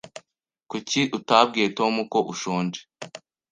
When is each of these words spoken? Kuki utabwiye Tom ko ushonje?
Kuki 0.69 1.01
utabwiye 1.17 1.67
Tom 1.77 1.93
ko 2.11 2.19
ushonje? 2.33 2.81